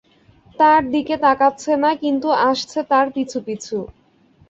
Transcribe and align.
তার 0.59 0.81
দিকে 0.93 1.15
তাকাচ্ছে 1.25 1.71
না, 1.83 1.91
কিন্তু 2.03 2.27
আসছে 2.49 2.79
তার 2.91 3.07
পিছু 3.15 3.37
পিছু। 3.47 3.77